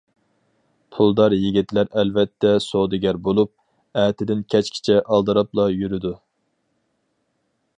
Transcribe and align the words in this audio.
پۇلدار 0.95 1.33
يىگىتلەر 1.39 1.91
ئەلۋەتتە 2.01 2.53
سودىگەر 2.67 3.19
بولۇپ، 3.27 3.53
ئەتىدىن 4.05 4.41
كەچكىچە 4.55 4.97
ئالدىراپلا 5.03 5.67
يۈرىدۇ. 5.75 6.15